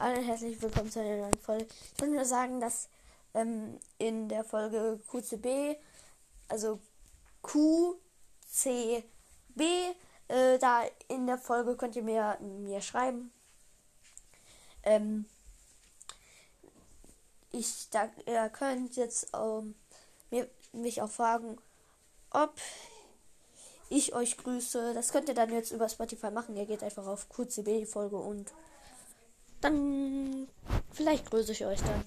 [0.00, 1.66] Alle herzlich willkommen zu einer neuen Folge.
[1.66, 2.88] Ich wollte nur sagen, dass
[3.34, 5.76] ähm, in der Folge QCB,
[6.48, 6.80] also
[7.42, 9.04] QCB,
[10.28, 13.30] äh, da in der Folge könnt ihr mir, mir schreiben.
[14.84, 15.26] Ähm,
[17.52, 19.74] ich da, ihr könnt jetzt ähm,
[20.30, 21.58] mir, mich auch fragen,
[22.30, 22.54] ob
[23.90, 24.94] ich euch grüße.
[24.94, 26.56] Das könnt ihr dann jetzt über Spotify machen.
[26.56, 28.50] Ihr geht einfach auf QCB die Folge und
[29.60, 30.48] dann
[30.92, 32.04] vielleicht grüße ich euch dann.